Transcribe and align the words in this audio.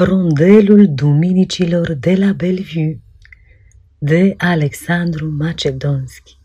Rondelul 0.00 0.94
Duminicilor 0.94 1.94
de 1.94 2.14
la 2.14 2.32
Bellevue 2.32 3.00
de 3.98 4.34
Alexandru 4.36 5.30
Macedonski 5.30 6.36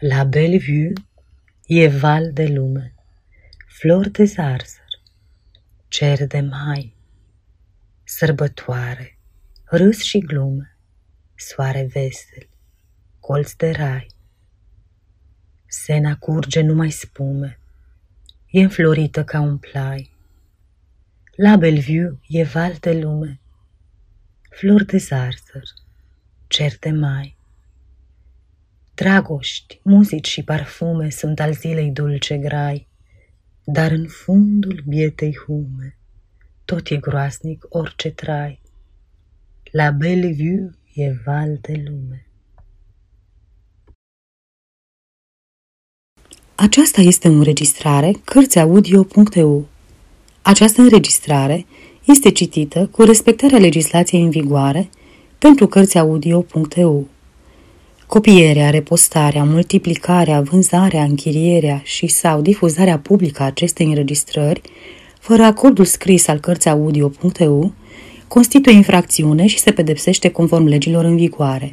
La 0.00 0.24
Bellevue 0.24 0.92
e 1.66 1.88
val 1.88 2.32
de 2.32 2.46
lume, 2.46 2.94
flori 3.66 4.10
de 4.10 4.24
zarzăr, 4.24 5.02
cer 5.88 6.26
de 6.26 6.40
mai, 6.40 6.96
sărbătoare, 8.04 9.18
râs 9.64 10.02
și 10.02 10.18
glume, 10.18 10.76
soare 11.34 11.88
vesel, 11.92 12.48
colț 13.20 13.52
de 13.52 13.70
rai. 13.70 14.06
Sena 15.66 16.16
curge 16.16 16.60
numai 16.60 16.90
spume, 16.90 17.60
e 18.46 18.62
înflorită 18.62 19.24
ca 19.24 19.40
un 19.40 19.58
plai. 19.58 20.15
La 21.36 21.56
Bellevue 21.56 22.18
e 22.28 22.42
val 22.42 22.76
de 22.80 22.92
lume, 22.92 23.40
flori 24.50 24.86
de 24.86 24.96
zarzăr, 24.96 25.64
cer 26.46 26.78
de 26.80 26.90
mai. 26.90 27.36
Dragoști, 28.94 29.80
muzici 29.82 30.28
și 30.28 30.42
parfume 30.42 31.10
sunt 31.10 31.40
al 31.40 31.52
zilei 31.52 31.90
dulce 31.90 32.38
grai, 32.38 32.88
dar 33.64 33.90
în 33.90 34.06
fundul 34.08 34.82
bietei 34.86 35.36
hume 35.46 35.96
tot 36.66 36.88
e 36.88 36.96
groasnic 36.96 37.66
orice 37.68 38.10
trai. 38.10 38.60
La 39.70 39.90
Bellevue 39.90 40.70
e 40.94 41.12
val 41.24 41.58
de 41.60 41.84
lume. 41.86 42.26
Aceasta 46.54 47.00
este 47.00 47.28
o 47.28 47.32
înregistrare 47.32 48.12
Cărțiaudio.eu. 48.24 49.68
Această 50.46 50.80
înregistrare 50.80 51.66
este 52.04 52.30
citită 52.30 52.88
cu 52.92 53.02
respectarea 53.02 53.58
legislației 53.58 54.22
în 54.22 54.30
vigoare 54.30 54.90
pentru 55.38 55.66
Cărțiaudio.eu. 55.66 57.06
Copierea, 58.06 58.70
repostarea, 58.70 59.44
multiplicarea, 59.44 60.40
vânzarea, 60.40 61.02
închirierea 61.02 61.80
și 61.84 62.06
sau 62.06 62.40
difuzarea 62.40 62.98
publică 62.98 63.42
a 63.42 63.46
acestei 63.46 63.86
înregistrări, 63.86 64.60
fără 65.20 65.42
acordul 65.42 65.84
scris 65.84 66.28
al 66.28 66.38
Cărțiaudio.eu, 66.38 67.72
constituie 68.28 68.74
infracțiune 68.74 69.46
și 69.46 69.58
se 69.58 69.72
pedepsește 69.72 70.28
conform 70.28 70.66
legilor 70.66 71.04
în 71.04 71.16
vigoare. 71.16 71.72